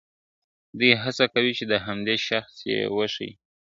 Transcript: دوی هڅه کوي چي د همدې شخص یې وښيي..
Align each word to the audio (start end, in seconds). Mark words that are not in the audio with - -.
دوی 0.79 0.91
هڅه 1.03 1.25
کوي 1.33 1.51
چي 1.57 1.63
د 1.67 1.73
همدې 1.85 2.15
شخص 2.27 2.55
یې 2.71 2.79
وښيي.. 2.95 3.31